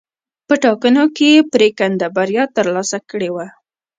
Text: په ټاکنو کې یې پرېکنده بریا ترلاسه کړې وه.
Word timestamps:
په 0.47 0.53
ټاکنو 0.63 1.03
کې 1.15 1.27
یې 1.35 1.41
پرېکنده 1.53 2.07
بریا 2.15 2.43
ترلاسه 2.57 2.97
کړې 3.09 3.29
وه. 3.35 3.47